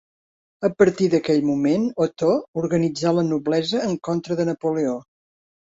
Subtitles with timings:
[0.69, 2.31] A partir d'aquell moment Otó
[2.63, 4.99] organitzà la noblesa en contra de Napoleó.